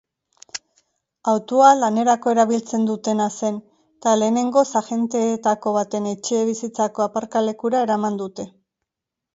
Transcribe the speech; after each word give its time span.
Autoa 1.33 1.67
lanerako 1.81 2.33
erabiltzen 2.35 2.87
dutena 2.87 3.27
zen 3.35 3.59
eta 3.61 4.15
lehenengoz 4.23 4.67
agenteetako 4.83 5.77
baten 5.79 6.11
etxebizitzako 6.15 7.09
aparkalekura 7.11 7.85
eraman 7.89 8.21
dute. 8.25 8.51